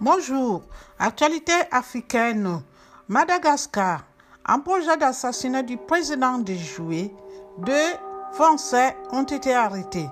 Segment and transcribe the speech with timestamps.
[0.00, 0.62] Bonjour.
[1.00, 2.62] Actualité africaine.
[3.08, 4.04] Madagascar.
[4.46, 7.12] Un projet d'assassinat du président de Joué.
[7.58, 7.90] Deux
[8.32, 10.08] Français ont été arrêtés.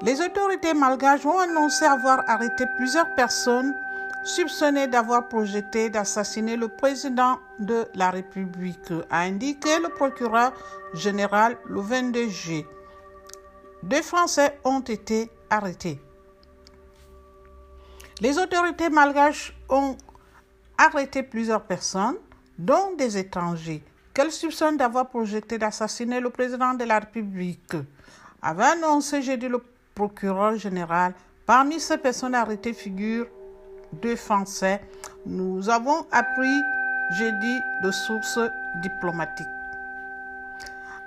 [0.00, 3.72] Les autorités malgaches ont annoncé avoir arrêté plusieurs personnes
[4.24, 10.52] soupçonnées d'avoir projeté d'assassiner le président de la République, a indiqué le procureur
[10.94, 12.66] général le 22 juillet.
[13.84, 16.00] Deux Français ont été arrêtés.
[18.22, 19.96] Les autorités malgaches ont
[20.78, 22.14] arrêté plusieurs personnes,
[22.56, 23.82] dont des étrangers,
[24.14, 27.74] qu'elles soupçonnent d'avoir projeté d'assassiner le président de la République.
[28.40, 29.60] Avait annoncé jeudi le
[29.92, 31.14] procureur général.
[31.46, 33.26] Parmi ces personnes arrêtées figurent
[34.00, 34.80] deux Français.
[35.26, 36.62] Nous avons appris
[37.18, 38.38] jeudi de sources
[38.82, 39.48] diplomatiques.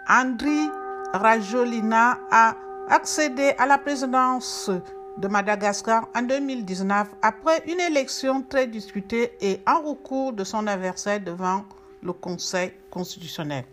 [0.09, 0.69] Andri
[1.13, 2.55] Rajolina a
[2.89, 4.69] accédé à la présidence
[5.17, 11.19] de Madagascar en 2019 après une élection très discutée et un recours de son adversaire
[11.19, 11.63] devant
[12.03, 13.65] le Conseil constitutionnel.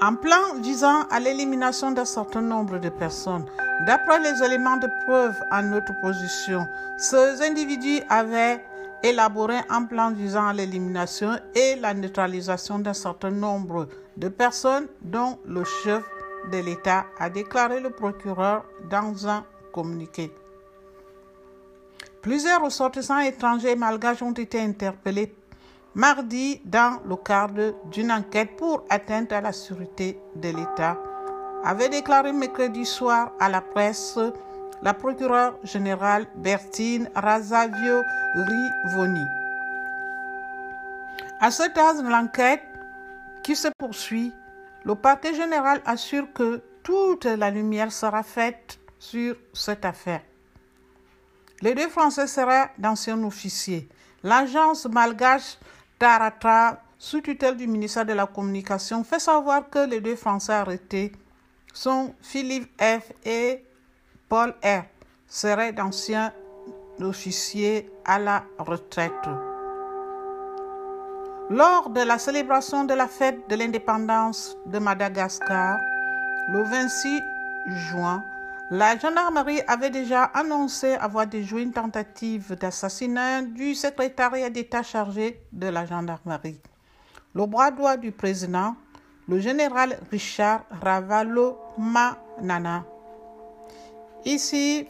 [0.00, 3.46] Un plan visant à l'élimination d'un certain nombre de personnes.
[3.86, 6.66] D'après les éléments de preuve en notre position,
[6.98, 8.60] ces individus avaient
[9.02, 15.38] élaboré un plan visant à l'élimination et la neutralisation d'un certain nombre de personnes dont
[15.44, 16.02] le chef
[16.50, 20.32] de l'État, a déclaré le procureur dans un communiqué.
[22.20, 25.34] Plusieurs ressortissants étrangers malgaches ont été interpellés
[25.94, 30.98] mardi dans le cadre d'une enquête pour atteinte à la sûreté de l'État,
[31.64, 34.18] avait déclaré mercredi soir à la presse
[34.82, 38.02] la procureure générale Bertine Razavio
[38.34, 39.26] Rivoni.
[41.40, 42.62] À ce stade de l'enquête
[43.42, 44.32] qui se poursuit,
[44.84, 50.22] le parquet général assure que toute la lumière sera faite sur cette affaire.
[51.60, 53.88] Les deux Français seraient d'anciens officiers.
[54.22, 55.58] L'agence malgache
[55.98, 61.12] Taratra, sous tutelle du ministère de la Communication, fait savoir que les deux Français arrêtés
[61.72, 63.12] sont Philippe F.
[63.24, 63.64] et
[64.28, 64.82] Paul R.
[65.28, 66.32] seraient d'anciens
[67.00, 69.28] officiers à la retraite.
[71.50, 75.76] Lors de la célébration de la fête de l'indépendance de Madagascar,
[76.48, 77.20] le 26
[77.90, 78.22] juin,
[78.70, 85.66] la gendarmerie avait déjà annoncé avoir déjoué une tentative d'assassinat du secrétariat d'État chargé de
[85.66, 86.60] la gendarmerie.
[87.34, 88.74] Le bras droit du président,
[89.28, 92.84] le général Richard Ravalo Manana.
[94.24, 94.86] Ici,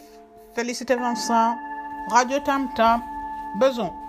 [0.55, 1.57] Félicité Vincent,
[2.11, 3.01] Radio Tam Tam,
[3.59, 4.02] Beson.